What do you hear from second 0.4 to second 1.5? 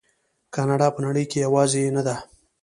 کاناډا په نړۍ کې